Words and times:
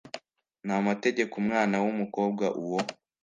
n 0.67 0.69
amategeko 0.79 1.33
umwana 1.41 1.75
w 1.83 1.85
umukobwa 1.93 2.45
uwo 2.63 2.79